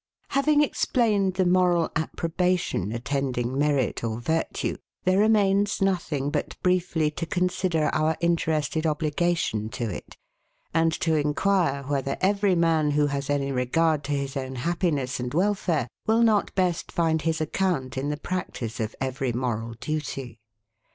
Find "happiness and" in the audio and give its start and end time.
14.55-15.35